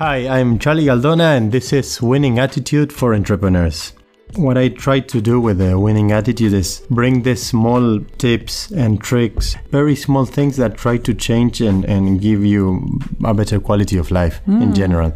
[0.00, 3.92] Hi, I'm Charlie Galdona, and this is Winning Attitude for Entrepreneurs.
[4.34, 8.98] What I try to do with the winning attitude is bring these small tips and
[8.98, 13.98] tricks, very small things that try to change and, and give you a better quality
[13.98, 15.12] of life in general.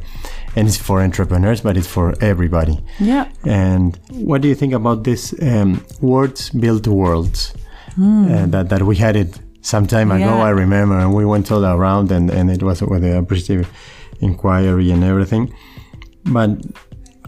[0.54, 2.78] And it's for entrepreneurs, but it's for everybody.
[3.00, 3.30] Yeah.
[3.44, 7.54] And what do you think about this um, words build worlds?
[7.98, 10.42] Uh, that, that we had it some time ago, Yeah.
[10.42, 13.66] I remember, and we went all around, and, and it was with the appreciative
[14.20, 15.52] inquiry and everything.
[16.24, 16.50] But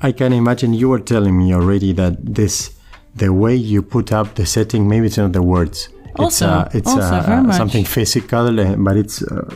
[0.02, 2.70] I can imagine you were telling me already that this,
[3.14, 5.88] the way you put up the setting, maybe it's not the words.
[6.10, 7.56] it's Also, uh, it's also, uh, very much.
[7.56, 9.48] something physical, uh, but it's uh,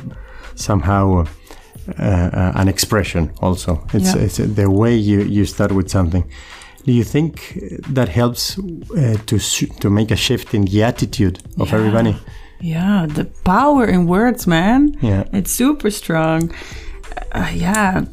[0.54, 1.24] somehow
[1.98, 3.82] uh, uh, an expression also.
[3.94, 4.22] It's, Yeah.
[4.24, 6.24] it's the way you, you start with something.
[6.86, 7.58] Do you think
[7.94, 9.38] that helps uh, to
[9.80, 11.78] to make a shift in the attitude of Yeah.
[11.78, 12.16] everybody?
[12.62, 14.96] Yeah, the power in words, man.
[15.02, 15.24] Yeah.
[15.32, 16.50] It's super strong.
[17.32, 18.04] Uh, yeah.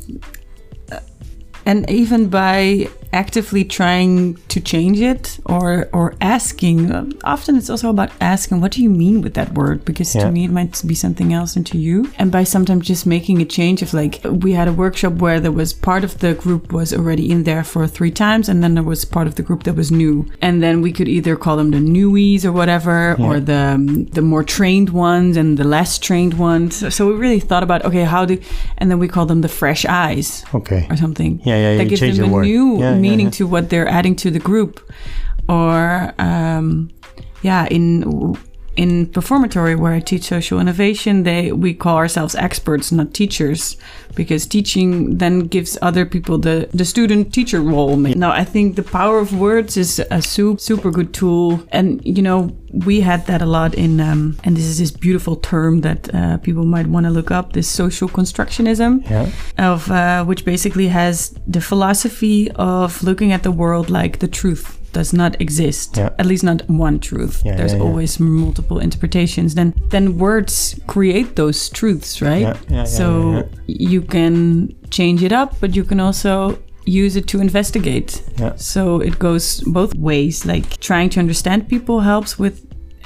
[1.67, 7.69] Uh, And even by actively trying to change it or or asking, um, often it's
[7.69, 9.85] also about asking, what do you mean with that word?
[9.85, 10.25] Because Yeah.
[10.25, 12.05] to me it might be something else, and to you.
[12.19, 15.55] And by sometimes just making a change of like, we had a workshop where there
[15.55, 18.87] was part of the group was already in there for three times, and then there
[18.89, 20.25] was part of the group that was new.
[20.41, 24.21] And then we could either call them the newies or whatever, or the um, the
[24.21, 26.75] more trained ones and the less trained ones.
[26.79, 28.35] So, so we really thought about okay, how do,
[28.79, 30.81] and then we call them the fresh eyes Okay.
[30.89, 31.39] or something.
[31.49, 32.43] Yeah, yeah, That gives them the a word.
[32.43, 33.31] new Yeah, yeah, meaning yeah.
[33.39, 34.79] to what they're adding to the group.
[35.49, 36.89] Or, um,
[37.41, 38.35] yeah, in
[38.77, 43.75] in performatory where I teach social innovation, they we call ourselves experts, not teachers,
[44.15, 47.97] because teaching then gives other people the the student teacher role.
[47.97, 52.21] Now, I think the power of words is a super super good tool, and you
[52.21, 52.49] know
[52.85, 56.37] we had that a lot in, um, and this is this beautiful term that uh,
[56.37, 57.53] people might want to look up.
[57.53, 59.29] This social constructionism Yeah.
[59.57, 64.76] of uh, which basically has the philosophy of looking at the world like the truth
[64.97, 66.09] does not exist Yeah.
[66.21, 67.35] at least not one truth.
[67.45, 69.49] Yeah, there's yeah, always multiple interpretations.
[69.59, 70.55] Then then words
[70.93, 72.55] create those truths right?
[72.87, 73.07] So
[73.93, 74.35] you can
[74.97, 76.33] change it up but you can also
[77.03, 78.09] use it to investigate.
[78.41, 78.53] Yeah.
[78.73, 79.45] so it goes
[79.79, 80.45] both ways.
[80.45, 82.55] Like trying to understand people helps with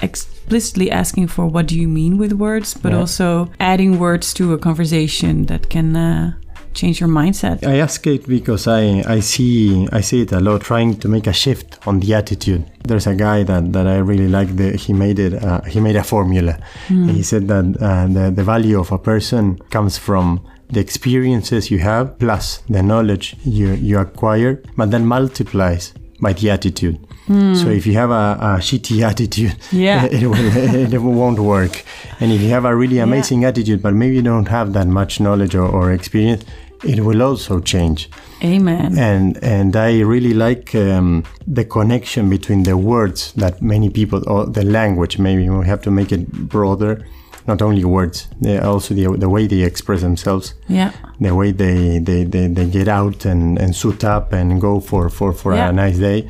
[0.07, 2.99] explicitly asking for what do you mean with words but Yeah.
[3.01, 3.27] also
[3.59, 6.33] adding words to a conversation that can uh,
[6.73, 10.61] change your mindset I ask it because I, I see I see it a lot
[10.61, 12.63] trying to make a shift on the attitude.
[12.87, 14.55] There's a guy that, that I really like.
[14.55, 15.33] The, he made it.
[15.43, 16.57] Uh, he made a formula.
[16.87, 20.39] He said that uh, the the value of a person comes from
[20.69, 26.49] the experiences you have plus the knowledge you you acquire, but then multiplies by the
[26.51, 26.97] attitude.
[27.61, 30.03] So if you have a, a shitty attitude, Yeah.
[30.11, 31.83] it will it won't work.
[32.19, 35.19] And if you have a really amazing attitude, but maybe you don't have that much
[35.21, 36.43] knowledge or, or experience,
[36.83, 38.09] it will also change.
[38.43, 41.23] amen And and I really like um,
[41.55, 45.19] the connection between the words that many people or the language.
[45.19, 47.05] Maybe we have to make it broader.
[47.47, 48.27] Not only words,
[48.63, 52.87] also the, the way they express themselves, yeah the way they, they, they, they get
[52.87, 55.69] out and, and suit up and go for, for, for Yeah.
[55.69, 56.29] a nice day.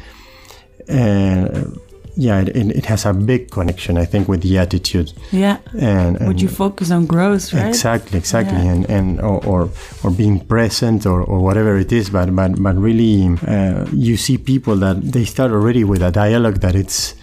[0.88, 1.78] And
[2.16, 5.14] yeah, it, it has a big connection, I think, with the attitude.
[5.32, 8.72] yeah And, and would you focus on growth right Exactly, exactly, Yeah.
[8.74, 9.70] and and or, or
[10.04, 14.38] or being present or, or whatever it is, but but but really, uh, you see
[14.38, 17.16] people that they start already with a dialogue that it's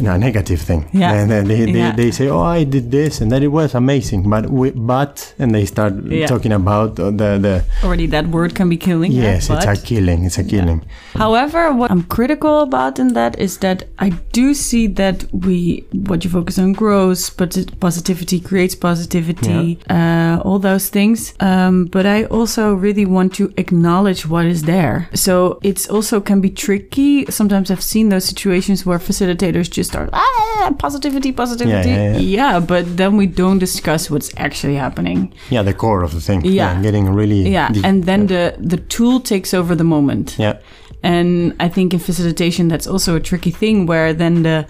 [0.00, 0.88] a negative thing.
[0.92, 1.12] Yeah.
[1.12, 1.92] and then they, they, Yeah.
[1.96, 5.54] they say, "Oh, I did this, and that it was amazing," but we, but and
[5.54, 6.26] they start Yeah.
[6.26, 7.10] talking about the
[7.46, 10.80] the already that word can be killing yeah, yes, it's a killing, it's a killing.
[11.14, 16.24] However, what I'm critical about in that is that I do see that we, what
[16.24, 17.50] you focus on grows, but
[17.80, 21.34] positivity creates positivity, uh, all those things.
[21.40, 25.08] Um, but I also really want to acknowledge what is there.
[25.14, 27.26] So it's also can be tricky.
[27.30, 31.90] Sometimes I've seen those situations where facilitators just start, ah, positivity, positivity.
[31.90, 32.60] yeah, yeah.
[32.60, 35.32] but then we don't discuss what's actually happening.
[35.50, 36.44] Yeah, the core of the thing.
[36.44, 36.82] Yeah.
[36.82, 37.84] getting really Yeah, deep.
[37.84, 40.36] and then the the tool takes over the moment.
[40.38, 40.54] yeah,
[41.02, 44.64] And I think in facilitation, that's also a tricky thing where then the,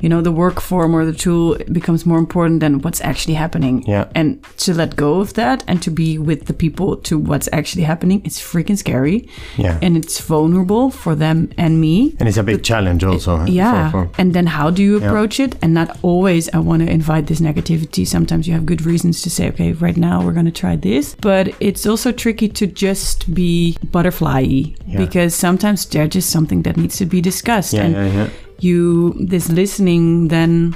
[0.00, 3.82] you know, the work form or the tool becomes more important than what's actually happening.
[3.86, 4.08] Yeah.
[4.14, 7.84] And to let go of that and to be with the people to what's actually
[7.84, 9.28] happening, it's freaking scary.
[9.56, 9.78] Yeah.
[9.82, 12.14] And it's vulnerable for them and me.
[12.20, 13.36] and it's a big challenge also.
[13.38, 13.90] huh, Yeah.
[13.90, 15.56] for- for- And then how do you approach it?
[15.62, 18.06] And not always I want to invite this negativity.
[18.06, 21.16] Sometimes you have good reasons to say, okay, right now we're going to try this.
[21.20, 24.42] But it's also tricky to just be butterfly
[24.86, 24.98] Yeah.
[24.98, 27.72] because sometimes there's just something that needs to be discussed.
[27.72, 28.28] yeah, and yeah, yeah.
[28.60, 30.74] You, this listening then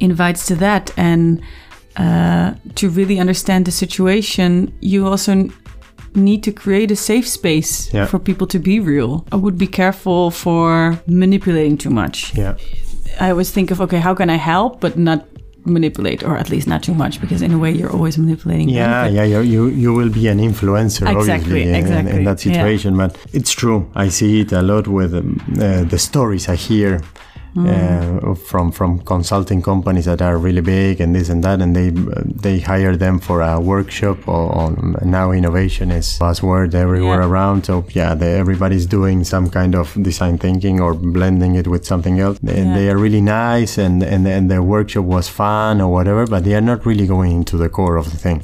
[0.00, 0.92] invites to that.
[0.96, 1.40] And
[1.96, 5.48] uh, to really understand the situation, you also
[6.14, 8.06] need to create a safe space Yeah.
[8.06, 9.24] for people to be real.
[9.32, 12.34] I would be careful for manipulating too much.
[12.36, 12.56] Yeah.
[13.20, 15.26] I always think of okay, how can I help, but not
[15.64, 18.68] manipulate, or at least not too much, because in a way you're always manipulating.
[18.68, 22.24] Yeah, but- yeah, you, you you will be an influencer, Exactly, obviously, in- in, in
[22.24, 22.52] that yeah.
[22.52, 22.96] situation.
[22.96, 23.90] But it's true.
[23.94, 27.00] I see it a lot with um, uh, the stories I hear
[27.54, 28.30] Mm.
[28.30, 31.90] uh, from from consulting companies that are really big and this and that, and they
[32.44, 34.18] they hire them for a workshop.
[34.26, 37.28] Or, on now innovation is buzzword everywhere Yeah.
[37.28, 37.66] around.
[37.66, 42.18] So yeah, they, everybody's doing some kind of design thinking or blending it with something
[42.20, 42.38] else.
[42.42, 42.74] They, Yeah.
[42.74, 46.54] they are really nice, and and and their workshop was fun or whatever, but they
[46.54, 48.42] are not really going into the core of the thing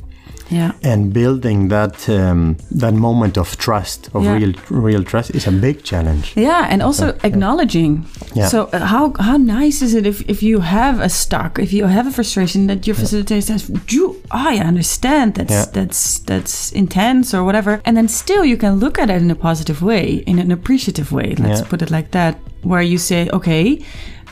[0.51, 0.73] yeah.
[0.83, 4.37] and building that um, that moment of trust of Yeah.
[4.39, 8.05] real real trust is a big challenge Yeah, and also acknowledging.
[8.35, 8.49] Yeah.
[8.49, 11.87] So uh, how how nice is it if, if you have a stock, if you
[11.87, 17.45] have a frustration that your facilitator says, "You, I understand that's that's that's intense or
[17.45, 20.51] whatever," and then still you can look at it in a positive way, in an
[20.51, 21.35] appreciative way.
[21.39, 23.79] Let's put it like that, where you say, "Okay,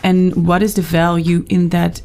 [0.02, 2.00] and what is the value in that?"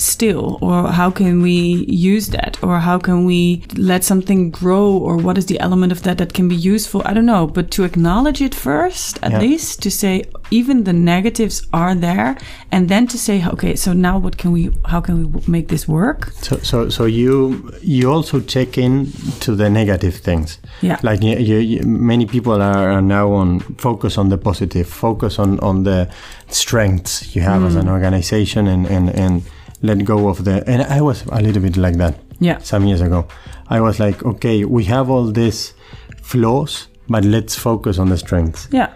[0.00, 1.84] Still or how can we
[2.16, 6.02] use that or how can we let something grow or what is the element of
[6.02, 9.40] that that can be useful i don't know but to acknowledge it first at Yeah.
[9.40, 12.36] least to say even the negatives are there
[12.72, 15.86] and then to say okay so now what can we how can we make this
[15.86, 20.98] work so so so you you also check in to the negative things Yeah.
[21.02, 25.58] like you, you, many people are, are now on focus on the positive focus on
[25.60, 26.08] on the
[26.48, 27.80] strengths you have as Mm.
[27.80, 29.42] an organization and and and
[29.82, 33.00] let go of the and i was a little bit like that yeah some years
[33.00, 33.26] ago.
[33.68, 35.74] I was like, okay, we have all these
[36.22, 38.66] flaws, but let's focus on the strengths.
[38.72, 38.92] yeah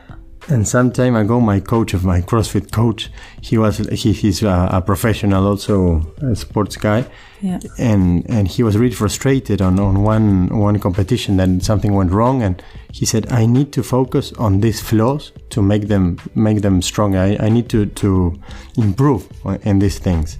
[0.48, 3.10] And some time ago, my coach of my CrossFit coach,
[3.40, 7.06] he was he, he's a, a professional, also a sports guy,
[7.40, 7.60] yeah.
[7.78, 12.42] And and he was really frustrated on on one one competition that something went wrong,
[12.42, 12.62] and
[12.92, 17.18] he said, I need to focus on these flaws to make them make them stronger.
[17.18, 18.34] I, I need to to
[18.76, 19.28] improve
[19.62, 20.38] in these things,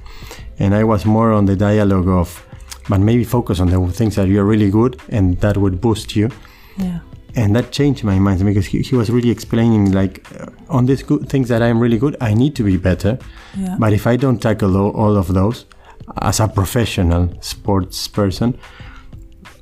[0.59, 2.45] and I was more on the dialogue of,
[2.89, 6.31] but maybe focus on the things that you're really good, and that would boost you.
[6.77, 7.01] Yeah
[7.37, 11.03] and that changed my mind because he, he was really explaining like uh, on these
[11.03, 13.19] good things that i'm really good i need to be better
[13.57, 13.77] Yeah.
[13.79, 15.67] but if i don't tackle all, all of those
[16.23, 18.57] as a professional sports person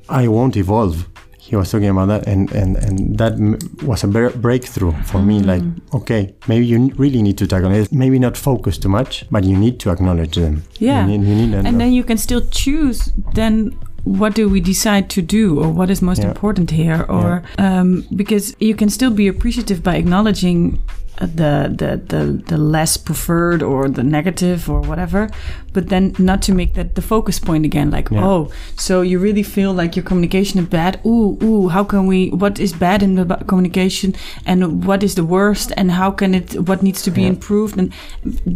[0.09, 4.07] i won't evolve he was talking about that and and, and that m- was a
[4.07, 5.45] bre- breakthrough for me Mm.
[5.51, 9.43] like okay maybe you really need to tackle it maybe not focus too much but
[9.43, 11.05] you need to acknowledge them Yeah.
[11.05, 15.09] you need, you need and then you can still choose then what do we decide
[15.09, 16.29] to do or what is most Yeah.
[16.29, 20.79] important here or um, because you can still be appreciative by acknowledging
[21.21, 25.29] Uh, the, the the the less preferred or the negative or whatever
[25.71, 28.25] but then not to make that the focus point again like Yeah.
[28.25, 32.29] oh so you really feel like your communication is bad ooh ooh how can we
[32.31, 34.15] what is bad in the communication
[34.47, 37.29] and what is the worst and how can it what needs to be Yeah.
[37.35, 37.93] improved and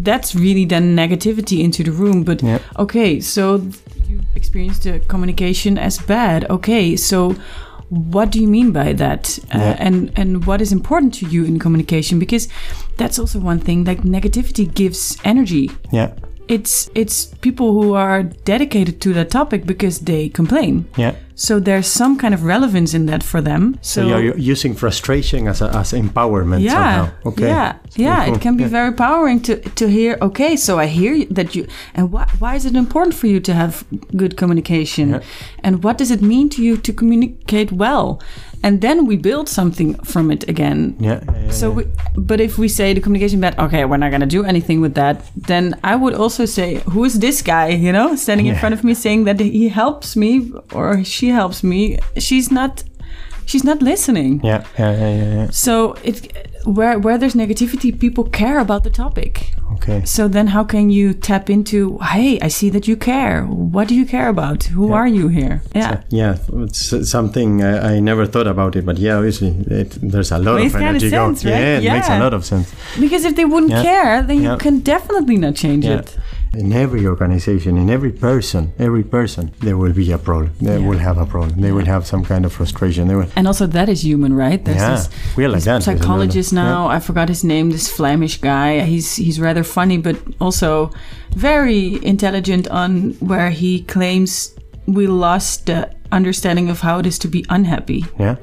[0.08, 2.58] that's really then negativity into the room but Yeah.
[2.80, 3.62] okay so
[4.10, 7.36] you experienced the communication as bad okay so
[7.90, 9.40] what do you mean by that?
[9.54, 9.76] Uh, Yeah.
[9.80, 12.20] and and what is important to you in communication?
[12.20, 12.48] Because
[12.98, 15.70] that's also one thing like negativity gives energy.
[15.92, 16.12] Yeah.
[16.48, 20.86] It's it's people who are dedicated to that topic because they complain.
[20.98, 24.74] Yeah so there's some kind of relevance in that for them so, so, you're using
[24.74, 28.36] frustration as, a, as empowerment yeah somehow okay yeah yeah cool.
[28.36, 28.70] it can be Yeah.
[28.78, 32.66] very empowering to to hear okay so i hear that you and why, why is
[32.66, 33.84] it important for you to have
[34.22, 35.20] good communication Yeah.
[35.64, 38.20] and what does it mean to you to communicate well
[38.64, 41.76] and then we build something from it again yeah, yeah, yeah, so yeah.
[41.76, 41.84] we,
[42.30, 44.96] but if we say the communication bad okay we're not going to do anything with
[44.96, 45.16] that
[45.50, 48.84] then i would also say who is this guy you know standing in front of
[48.84, 52.84] me saying that he helps me or she helps me she's not
[53.46, 55.48] she's not listening yeah, yeah, yeah, yeah, yeah.
[55.52, 56.18] so it
[56.66, 59.54] where where there's negativity, people care about the topic.
[59.76, 60.02] Okay.
[60.04, 63.46] So then how can you tap into, hey, I see that you care.
[63.46, 64.64] What do you care about?
[64.76, 64.96] Who Yeah.
[64.96, 65.62] are you here?
[65.74, 65.90] Yeah.
[65.92, 70.32] So, yeah, it's something I, I never thought about it, but yeah, obviously it, there's
[70.34, 71.36] a lot Makes of energy going.
[71.36, 71.52] sense, right?
[71.62, 72.24] Yeah, it makes a Yeah.
[72.24, 72.68] lot of sense.
[73.00, 73.84] Because if they wouldn't Yeah.
[73.84, 74.52] care, then Yeah.
[74.52, 76.00] you can definitely not change Yeah.
[76.00, 76.18] it.
[76.62, 80.52] In every organization, in every person, every person, there will be a problem.
[80.60, 80.88] They Yeah.
[80.90, 81.62] will have a problem.
[81.66, 83.08] They will have some kind of frustration.
[83.08, 83.30] They will.
[83.36, 84.60] And also that is human, right?
[84.66, 85.72] There's Yeah, this, we are like this that.
[85.74, 86.88] There's a lot of- psychologist now.
[86.96, 87.66] I forgot his name.
[87.72, 88.70] This Flemish guy.
[88.94, 90.70] He's he's rather funny, but also
[91.36, 92.68] very intelligent.
[92.82, 94.32] On where he claims
[94.98, 95.80] we lost the
[96.12, 98.06] understanding of how it is to be unhappy.
[98.20, 98.36] Yeah,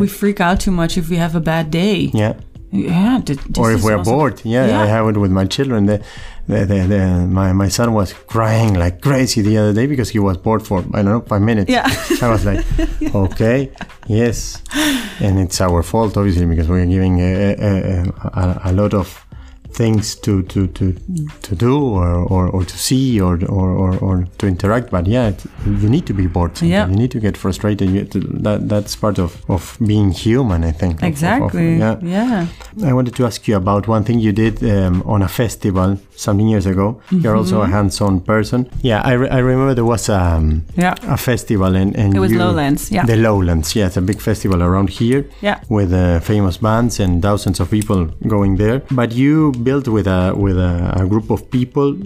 [0.00, 2.10] We freak out too much if we have a bad day.
[2.12, 2.34] yeah.
[2.70, 3.20] Yeah.
[3.24, 4.36] th- or if we're bored.
[4.44, 4.82] Yeah, Yeah.
[4.82, 5.86] I have it with my children.
[5.86, 6.00] They,
[6.48, 10.18] the, the, the, my, my son was crying like crazy the other day because he
[10.18, 11.70] was bored for, I don't know, five minutes.
[11.70, 11.86] Yeah.
[12.22, 12.64] I was like,
[13.14, 13.70] okay,
[14.06, 14.62] yes.
[15.20, 18.02] And it's our fault, obviously, because we're giving a, a,
[18.32, 19.24] a, a lot of
[19.72, 20.92] things to to to,
[21.42, 25.28] to do or, or, or to see or, or, or, or to interact but yeah
[25.28, 26.70] it, you need to be bored sometimes.
[26.70, 26.88] Yeah.
[26.88, 30.72] you need to get frustrated you to, that that's part of, of being human i
[30.72, 31.76] think of- of- of- Exactly.
[31.78, 32.46] yeah yeah.
[32.84, 36.40] I wanted to ask you about one thing you did um, on a festival some
[36.40, 37.00] years ago.
[37.10, 37.72] You're also a Mm-hmm.
[37.72, 38.68] hands-on person.
[38.82, 40.94] Yeah, I, re- I remember there was um, Yeah.
[41.02, 43.04] a festival and, and It was you- Lowlands, yeah.
[43.04, 45.24] The Lowlands, yeah, it's a big festival around here.
[45.42, 45.60] Yeah.
[45.68, 48.82] With uh, famous bands and thousands of people going there.
[48.90, 51.96] But you built with a with a, a group of people.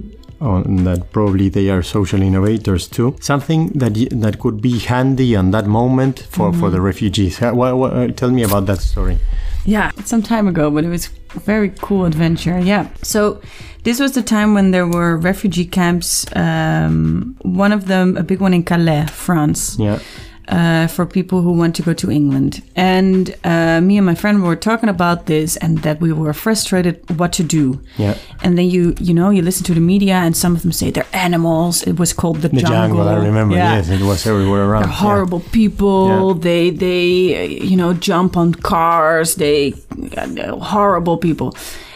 [0.40, 3.14] On that probably they are social innovators too.
[3.20, 6.86] Something that that could be handy on that moment for, for the Mm-hmm.
[6.86, 7.38] refugees.
[7.40, 9.18] What, what, uh, tell me about that story.
[9.64, 12.58] Yeah, some time ago, but it was a very cool adventure.
[12.58, 12.88] Yeah.
[13.02, 13.40] So
[13.84, 16.26] this was the time when there were refugee camps.
[16.34, 19.76] Um, one of them, a big one in Calais, France.
[19.78, 20.00] Yeah.
[20.48, 22.62] Uh, for people who want to go to England.
[22.74, 27.18] And uh, me and my friend were talking about this, and that we were frustrated
[27.18, 27.80] what to do.
[27.96, 28.16] Yeah.
[28.42, 30.90] And then you, you know, you listen to the media, and some of them say
[30.90, 31.82] they're animals.
[31.82, 33.54] It was called the, The jungle, I remember.
[33.54, 33.76] Yeah.
[33.76, 34.82] Yes, it was everywhere around.
[34.82, 36.34] They're horrible people.
[36.34, 36.40] Yeah.
[36.40, 39.36] They they uh, you know jump on cars.
[39.36, 39.74] They
[40.16, 41.54] uh, horrible people.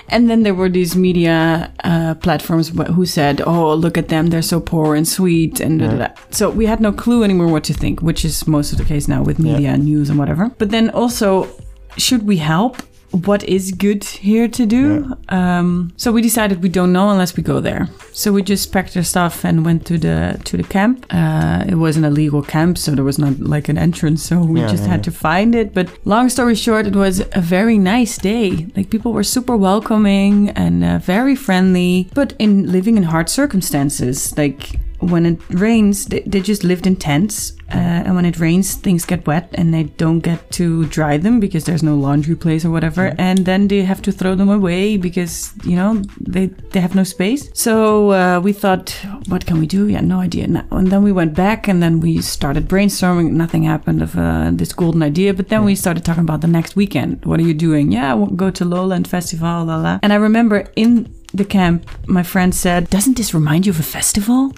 [0.08, 4.28] And then there were these media uh, platforms who said, "Oh, look at them!
[4.28, 6.08] They're so poor and sweet." And da, da, da.
[6.30, 9.08] so we had no clue anymore what to think, which is most of the case
[9.08, 10.50] now with media and news and whatever.
[10.58, 11.48] But then also,
[11.96, 12.82] should we help?
[13.24, 15.16] What is good here to do?
[15.28, 17.88] Um, so we decided we don't know unless we go there.
[18.12, 21.06] So we just packed our stuff and went to the to the camp.
[21.10, 24.22] Uh, it wasn't a legal camp, so there was not like an entrance.
[24.22, 25.72] So we Yeah, just yeah, had to find it.
[25.72, 28.66] But long story short, it was a very nice day.
[28.76, 32.08] Like people were super welcoming and uh, very friendly.
[32.14, 36.96] But in living in hard circumstances, like when it rains, they, they just lived in
[36.96, 37.52] tents.
[37.68, 41.40] Uh, and when it rains, things get wet and they don't get to dry them
[41.40, 43.14] because there's no laundry place or whatever.
[43.18, 47.04] And then they have to throw them away because, you know, they, they have no
[47.04, 47.50] space.
[47.54, 48.90] So uh, we thought,
[49.28, 49.88] what can we do?
[49.88, 50.46] Yeah, no idea.
[50.46, 50.62] No.
[50.70, 53.32] And then we went back and then we started brainstorming.
[53.32, 55.34] Nothing happened of uh, this golden idea.
[55.34, 57.24] But then we started talking about the next weekend.
[57.24, 57.90] What are you doing?
[57.90, 59.98] Yeah, we'll go to Lowland Festival, la la.
[60.02, 63.82] And I remember in the camp, my friend said, Doesn't this remind you of a
[63.82, 64.52] festival?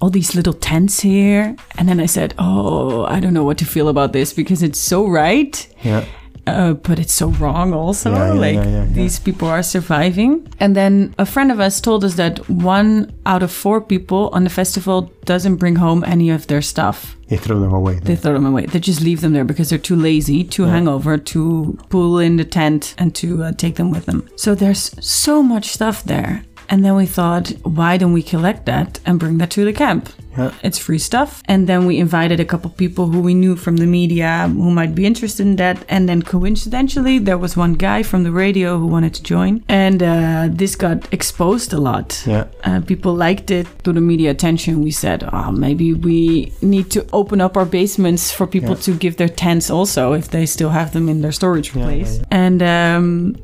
[0.00, 1.56] All these little tents here.
[1.76, 4.78] And then I said, Oh, I don't know what to feel about this because it's
[4.78, 5.66] so right.
[5.82, 6.04] Yeah.
[6.50, 8.12] Uh, but it's so wrong also.
[8.12, 10.46] Yeah, yeah, like yeah, these people are surviving.
[10.58, 14.44] And then a friend of us told us that one out of four people on
[14.44, 17.16] the festival doesn't bring home any of their stuff.
[17.28, 18.00] They throw them away.
[18.00, 18.66] They throw them away.
[18.66, 22.44] They just leave them there because they're too lazy to hangover to pull in the
[22.44, 24.28] tent and to uh, take them with them.
[24.36, 26.42] So there's so much stuff there.
[26.68, 30.08] And then we thought, why don't we collect that and bring that to the camp?
[30.62, 31.42] It's free stuff.
[31.52, 34.94] And then we invited a couple people who we knew from the media who might
[34.94, 35.76] be interested in that.
[35.88, 39.62] And then coincidentally, there was one guy from the radio who wanted to join.
[39.68, 42.22] And uh, this got exposed a lot.
[42.26, 42.44] Yeah.
[42.64, 44.82] Uh, people liked it to the media attention.
[44.82, 48.82] We said, oh, maybe we need to open up our basements for people Yeah.
[48.86, 52.18] to give their tents also if they still have them in their storage Yeah, place.
[52.18, 53.36] yeah, And um,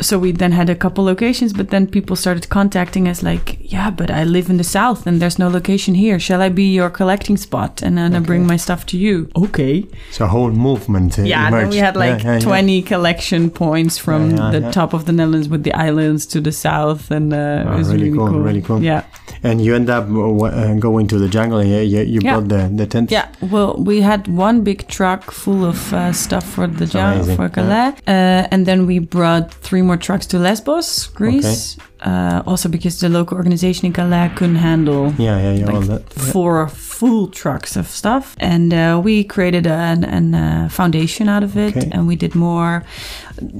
[0.00, 3.90] so we then had a couple locations, but then people started contacting us like, yeah,
[3.90, 6.18] but I live in the south and there's no location here.
[6.18, 9.28] Shall I be your collecting spot and then I bring my stuff to you?
[9.36, 9.86] Okay.
[10.10, 12.40] So a whole movement uh, Yeah, and then we had like Yeah, yeah, yeah.
[12.40, 14.70] 20 collection points from Yeah, yeah, the yeah.
[14.70, 17.88] top of the Netherlands with the islands to the south, and uh, Ah, it was
[17.88, 18.40] really really, cool, cool.
[18.40, 18.82] really cool.
[18.82, 19.02] Yeah,
[19.50, 21.62] And you end up uh, w- uh, going to the jungle.
[21.62, 22.32] Yeah, you, you Yeah.
[22.34, 23.10] brought the, the tent.
[23.10, 23.26] yeah.
[23.40, 27.94] Well, we had one big truck full of uh, stuff for the jungle for Calais,
[28.06, 31.76] uh, and then we brought three more trucks to Lesbos, Greece.
[32.00, 35.66] Uh, also because the local organization in Calais couldn't handle Yeah, yeah, yeah.
[35.72, 36.02] all like that.
[36.16, 36.32] Yeah.
[36.32, 41.56] four full trucks of stuff and uh, we created an, an uh, foundation out of
[41.56, 41.88] it Okay.
[41.92, 42.84] and we did more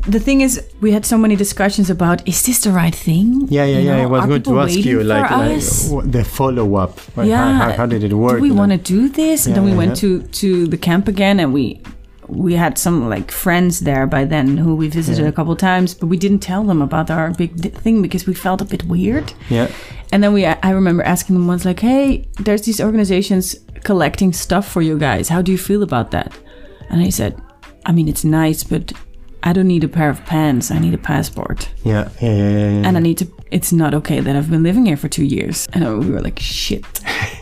[0.09, 3.65] the thing is we had so many discussions about is this the right thing Yeah,
[3.65, 3.97] yeah, You yeah.
[3.97, 5.61] know, It was good to ask you, like, like
[6.13, 6.99] the follow up.
[7.23, 8.37] yeah How, how, did it work?
[8.37, 10.67] do we Like- want to do this and Yeah, then we yeah, went to to
[10.67, 11.81] the camp again and we
[12.29, 15.29] we had some like friends there by then who we visited Yeah.
[15.29, 18.35] a couple times but we didn't tell them about our big di- thing because we
[18.35, 19.69] felt a bit weird Yeah,
[20.13, 22.07] and then we, I remember asking them once, like, "Hey,
[22.45, 25.29] there's these organizations collecting stuff for you guys.
[25.29, 26.33] How do you feel about that?"
[26.91, 27.33] And he said,
[27.89, 28.93] "I mean, it's nice, but
[29.47, 30.71] I don't need a pair of pants.
[30.71, 32.87] I need a passport, yeah, yeah, yeah, yeah, yeah.
[32.87, 33.27] and I need to.
[33.53, 36.39] It's not okay that I've been living here for two years." And we were like,
[36.41, 36.85] "Shit."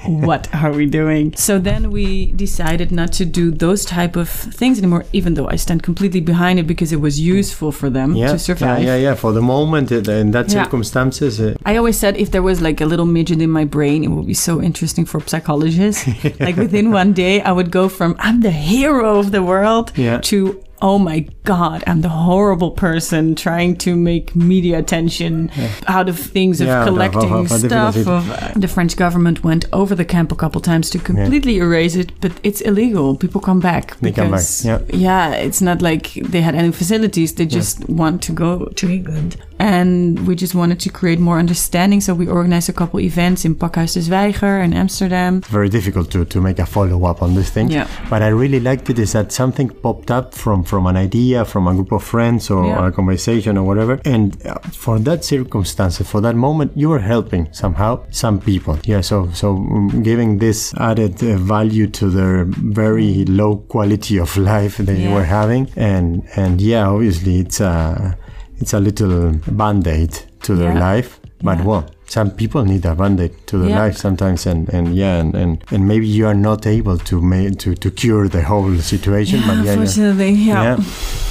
[0.07, 1.35] what are we doing?
[1.37, 5.57] So then we decided not to do those type of things anymore, even though I
[5.57, 8.83] stand completely behind it because it was useful for them yeah, to survive.
[8.83, 9.15] Yeah, yeah, yeah.
[9.15, 12.81] For the moment, uh, in that circumstances, uh, I always said if there was like
[12.81, 16.07] a little midget in my brain, it would be so interesting for psychologists.
[16.41, 20.65] like within one day, I would go from I'm the hero of the world to
[20.85, 25.51] oh my god, I'm the horrible person trying to make media attention
[25.89, 27.97] out of things of Yeah, collecting of- of stuff.
[27.97, 31.95] Of, uh, the French government went over the camp a couple times to completely erase
[32.03, 33.17] it, but it's illegal.
[33.17, 33.97] People come back.
[34.01, 34.79] They come back, yeah.
[35.09, 37.35] yeah, it's not like they had any facilities.
[37.35, 39.37] They just want to go to England.
[39.59, 42.01] And we just wanted to create more understanding.
[42.03, 45.41] So we organized a couple events in Pakhuis de Zwijger in Amsterdam.
[45.43, 47.71] very difficult to, to make a follow up on this thing.
[47.71, 47.87] Yeah.
[48.11, 51.69] But I really liked it is that something popped up from, from an idea, from
[51.69, 52.89] a group of friends or, Yeah.
[52.89, 53.95] a conversation or whatever.
[54.05, 58.77] And uh, for that circumstance, for that moment, you are helping somehow some people.
[58.85, 59.03] Yeah.
[59.03, 62.45] So, so um, giving this added uh, value to their
[62.81, 65.15] very low quality of life they Yeah.
[65.15, 65.65] were having.
[65.77, 68.17] And, and yeah, obviously it's a,
[68.61, 70.13] it's a little band-aid
[70.47, 70.81] to their Yeah.
[70.91, 71.21] life.
[71.43, 71.85] But well,
[72.17, 73.85] some people need a band-aid to their Yeah.
[73.85, 77.59] life sometimes and, and yeah and, and, and maybe you are not able to make
[77.65, 79.73] to, to cure the whole situation but yeah, yeah.
[79.73, 80.63] unfortunately, yeah.
[80.67, 80.77] Yeah.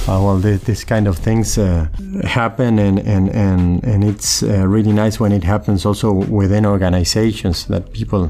[0.08, 1.86] Uh, well, this, this kind of things uh,
[2.24, 7.64] happen, and and and and it's uh, really nice when it happens also within organizations
[7.72, 8.24] that people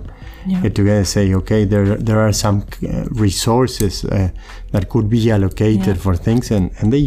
[0.47, 0.61] Yeah.
[0.63, 4.29] get together and say, okay, there there are some uh, resources uh,
[4.73, 6.03] that could be allocated Yeah.
[6.05, 7.05] for things, and and they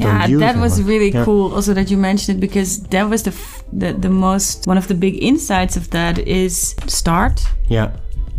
[0.00, 1.24] Yeah, that was really Yeah.
[1.26, 1.52] cool.
[1.56, 3.32] Also, that you mentioned it because that was the,
[3.80, 7.36] the the most one of the big insights of that is start,
[7.68, 7.90] Yeah.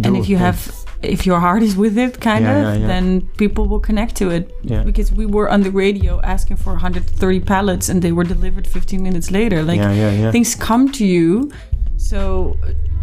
[0.04, 0.66] and if you things.
[0.66, 2.88] have if your heart is with it, kind Yeah, of, yeah, yeah.
[2.88, 4.52] then people will connect to it.
[4.64, 4.84] Yeah.
[4.84, 9.02] Because we were on the radio asking for 130 pallets, and they were delivered 15
[9.02, 9.64] minutes later.
[9.64, 10.32] Like Yeah, yeah, yeah.
[10.32, 11.52] things come to you,
[11.96, 12.58] so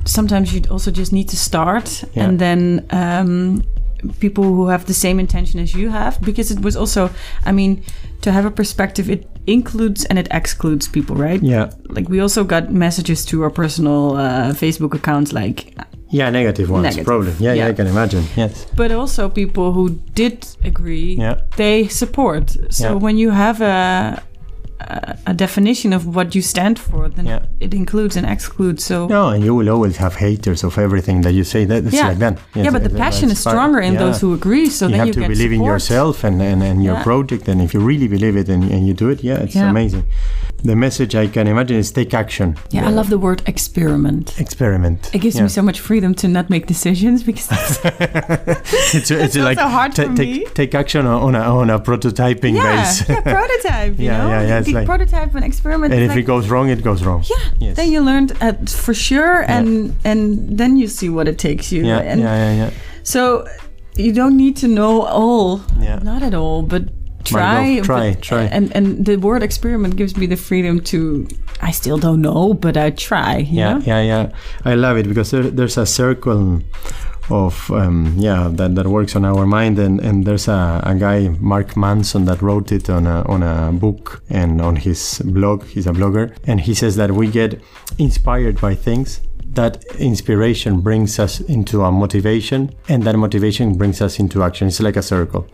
[0.05, 2.85] sometimes you also just need to start, and then.
[2.91, 3.63] Um,
[4.21, 7.09] people who have the same intention as you have because it was also
[7.47, 7.83] i mean
[8.21, 11.71] to have a perspective it includes and it excludes people right Yeah.
[11.89, 15.75] like we also got messages to our personal uh, facebook accounts like
[16.11, 17.05] Yeah, negative ones, Negative.
[17.07, 17.33] probably.
[17.41, 17.71] Yeah, yeah, Yeah.
[17.73, 18.25] I can imagine.
[18.37, 18.67] Yes.
[18.77, 21.35] but also people who did agree Yeah.
[21.57, 23.03] they support so Yeah.
[23.05, 24.23] when you have a
[24.81, 27.41] a- a definition of what you stand for then Yeah.
[27.61, 31.33] it includes and excludes so No, and you will always have haters of everything that
[31.33, 31.65] you say.
[31.65, 32.39] That it's yeah like that.
[32.55, 34.01] yeah but the passion is stronger in Yeah.
[34.05, 36.83] those who agree so you then have you to believe in yourself and, and, and
[36.85, 39.57] your project and if you really believe it and, and you do it yeah it's
[39.57, 40.05] amazing
[40.65, 45.11] the message i can imagine is take action yeah i love the word experiment experiment
[45.15, 47.75] it gives me so much freedom to not make decisions because that's
[48.95, 50.45] it's, it's like also hard ta- for take, me.
[50.55, 53.99] take action on a, on a prototyping base yeah, prototype.
[53.99, 55.93] You Yeah, know, yeah, yeah, it's The like- prototype and experiment.
[55.93, 57.37] and is if like, it goes wrong it goes wrong yeah,
[57.69, 57.77] Yes.
[57.77, 61.85] then you learned at, for sure, and and then you see what it takes you.
[61.85, 62.71] yeah and yeah yeah yeah
[63.03, 63.47] So
[63.97, 65.99] you don't need to know all, Yeah.
[66.11, 66.93] not at all, but go,
[67.25, 68.43] try, try, but- try.
[68.57, 71.27] And and the word experiment gives me the freedom to.
[71.69, 73.39] I still don't know, but I try.
[73.39, 73.81] you yeah know?
[73.91, 74.25] yeah yeah
[74.71, 76.61] i love it because there, there's a circle
[77.31, 79.79] of um, yeah that, that works on our mind.
[79.79, 83.73] And, and there's a, a guy mark manson that wrote it on a, on a
[83.73, 85.65] book and on his blog.
[85.65, 86.37] He's a blogger.
[86.47, 87.61] And he says that we get
[87.99, 89.21] inspired by things.
[89.45, 94.69] That inspiration brings us into a motivation and that motivation brings us into action.
[94.69, 95.49] It's like a circle.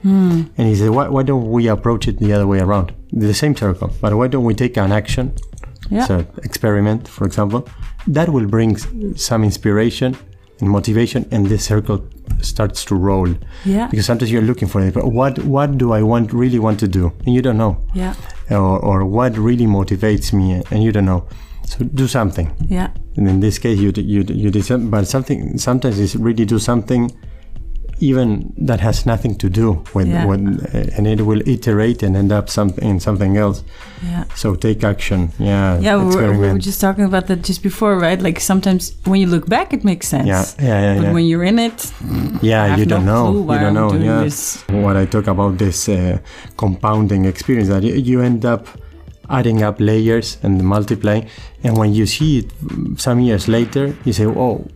[0.56, 2.92] And he said why, why don't we approach it the other way around?
[3.12, 3.92] The same circle.
[4.00, 5.34] But why don't we take an action?
[5.90, 6.06] Yeah.
[6.06, 7.68] so experiment for example.
[8.06, 8.76] That will bring
[9.16, 10.16] some inspiration
[10.62, 11.98] and motivation and this circle
[12.40, 13.28] starts to roll
[13.64, 13.88] Yeah.
[13.90, 16.88] because sometimes you're looking for it but what what do i want really want to
[16.88, 18.14] do and you don't know Yeah.
[18.50, 21.26] or, or what really motivates me and you don't know
[21.66, 22.88] so do something Yeah.
[23.16, 26.58] and in this case you you you did some, but something sometimes it's really do
[26.58, 27.10] something
[28.00, 30.26] even that has nothing to do with Yeah.
[30.26, 30.40] with
[30.74, 33.62] uh, and it will iterate and end up something in something else
[34.02, 34.24] Yeah.
[34.34, 37.98] so take action yeah Yeah, we were, we were just talking about that just before,
[37.98, 38.20] right?
[38.20, 40.26] Like sometimes when you look back, it makes sense.
[40.26, 41.12] yeah yeah yeah, But yeah.
[41.14, 41.92] when you're in it,
[42.42, 44.64] yeah you don't no know clue why you don't know yeah this.
[44.84, 46.18] what i talk about this uh,
[46.56, 48.66] compounding experience that you end up
[49.32, 51.26] adding up layers and multiplying
[51.64, 54.66] and when you see it mm, some years later you say oh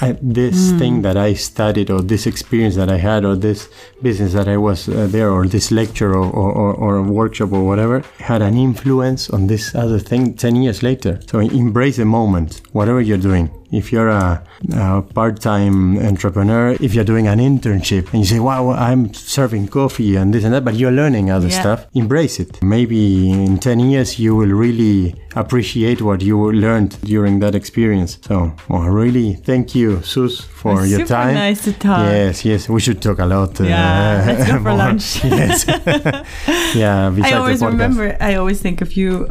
[0.00, 0.78] I, this Hmm.
[0.78, 3.68] thing that i studied or this experience that i had or this
[4.02, 7.52] business that i was uh, there or this lecture or, or, or, or a workshop
[7.52, 12.04] or whatever had an influence on this other thing 10 years later so embrace the
[12.04, 14.42] moment whatever you're doing if you're a,
[14.74, 20.16] a part-time entrepreneur, if you're doing an internship and you say, "Wow, I'm serving coffee
[20.16, 21.60] and this and that," but you're learning other Yeah.
[21.60, 22.62] stuff, embrace it.
[22.62, 28.18] Maybe in ten years you will really appreciate what you learned during that experience.
[28.28, 31.34] So, well, really, thank you, Sus, for It's your super time.
[31.34, 32.06] nice to talk.
[32.06, 33.60] Yes, yes, we should talk a lot.
[33.60, 35.24] uh, Yeah, let's go for lunch.
[35.40, 35.66] yes,
[36.74, 37.12] yeah.
[37.24, 38.16] I always remember.
[38.20, 39.26] I always think of you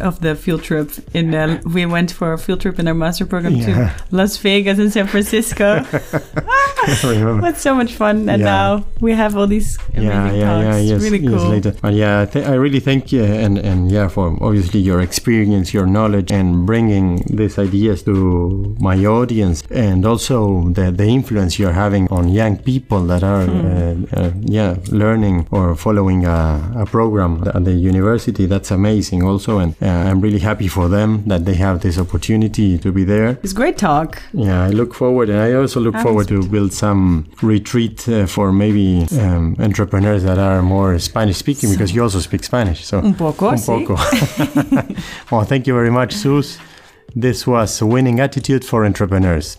[0.00, 1.34] of the field trip in.
[1.34, 3.66] Uh, we went for a field trip in our master program Yeah.
[3.66, 3.79] to
[4.10, 5.84] Las Vegas and San Francisco.
[6.86, 8.44] That's so much fun, and Yeah.
[8.56, 10.64] now we have all these amazing yeah, yeah, talks.
[10.64, 11.74] yeah, yes, really yes, later.
[11.82, 15.74] But yeah, I, th- I really thank you, and and yeah, for obviously your experience,
[15.74, 21.72] your knowledge, and bringing these ideas to my audience, and also the the influence you're
[21.84, 24.04] having on young people that are, Hmm.
[24.14, 26.38] uh, uh, yeah, learning or following a,
[26.76, 28.46] a program at the university.
[28.46, 32.78] That's amazing, also, and uh, I'm really happy for them that they have this opportunity
[32.78, 33.38] to be there.
[33.42, 34.22] It's great talk.
[34.32, 38.52] Yeah, I look forward, and I also look forward to build some retreat uh, for
[38.52, 42.84] maybe um, entrepreneurs that are more Spanish speaking because you also speak Spanish.
[42.84, 43.86] So Un poco, un sí.
[43.86, 43.94] poco.
[45.30, 46.58] well, thank you very much, Sus.
[47.14, 49.58] This was a Winning Attitude for Entrepreneurs.